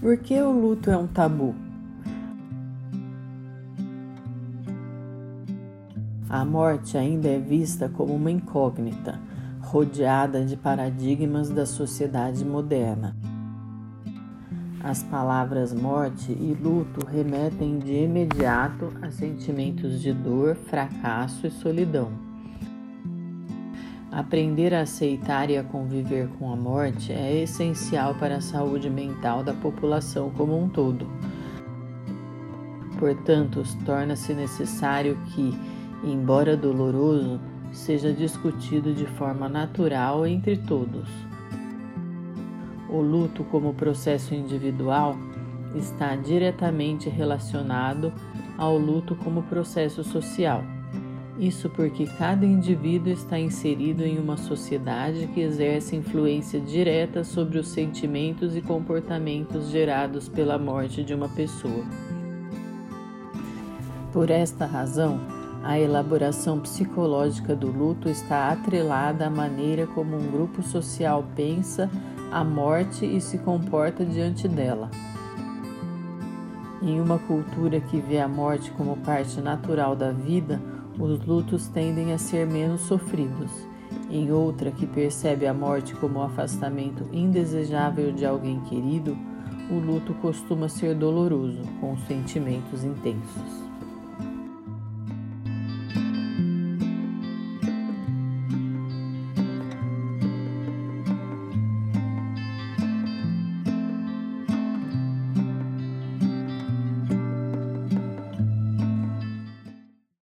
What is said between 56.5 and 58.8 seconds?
direta sobre os sentimentos e